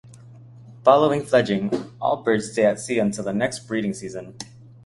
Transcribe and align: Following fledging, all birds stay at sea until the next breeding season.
Following 0.83 1.23
fledging, 1.25 1.69
all 2.01 2.23
birds 2.23 2.51
stay 2.51 2.65
at 2.65 2.79
sea 2.79 2.97
until 2.97 3.23
the 3.23 3.33
next 3.33 3.67
breeding 3.67 3.93
season. 3.93 4.35